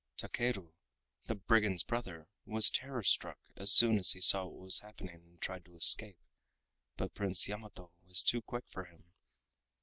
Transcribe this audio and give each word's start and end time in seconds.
Takeru, 0.17 0.73
the 1.27 1.35
brigand's 1.35 1.83
brother, 1.83 2.27
was 2.43 2.71
terror 2.71 3.03
struck 3.03 3.37
as 3.55 3.71
soon 3.71 3.99
as 3.99 4.13
he 4.13 4.19
saw 4.19 4.45
what 4.47 4.57
was 4.59 4.79
happening 4.79 5.13
and 5.27 5.39
tried 5.39 5.63
to 5.65 5.75
escape, 5.75 6.17
but 6.97 7.13
Prince 7.13 7.47
Yamato 7.47 7.91
was 8.07 8.23
too 8.23 8.41
quick 8.41 8.65
for 8.67 8.85
him. 8.85 9.03